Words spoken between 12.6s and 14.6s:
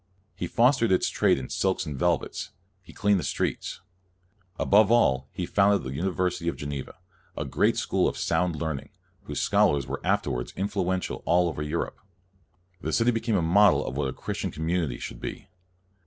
The city became a model of what a Christian